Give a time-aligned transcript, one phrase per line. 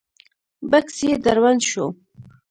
[0.71, 1.85] بکس يې دروند شو.